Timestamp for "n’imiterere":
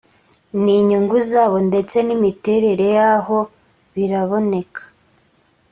2.07-2.85